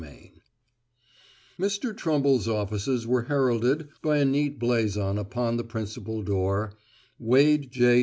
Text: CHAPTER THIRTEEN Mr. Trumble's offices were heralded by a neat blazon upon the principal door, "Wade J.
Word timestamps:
CHAPTER 0.03 0.15
THIRTEEN 0.15 0.41
Mr. 1.59 1.95
Trumble's 1.95 2.47
offices 2.47 3.05
were 3.05 3.25
heralded 3.25 3.89
by 4.01 4.17
a 4.17 4.25
neat 4.25 4.57
blazon 4.57 5.19
upon 5.19 5.57
the 5.57 5.63
principal 5.63 6.23
door, 6.23 6.73
"Wade 7.19 7.69
J. 7.69 7.99